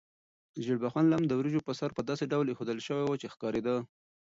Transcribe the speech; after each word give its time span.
ژیړبخون 0.63 1.05
لم 1.13 1.21
د 1.27 1.31
وریجو 1.39 1.65
په 1.67 1.73
سر 1.79 1.89
په 1.97 2.01
داسې 2.09 2.23
ډول 2.31 2.45
ایښودل 2.49 2.79
شوی 2.87 3.03
و 3.05 3.19
چې 3.21 3.27
ښکارېده. 3.33 3.75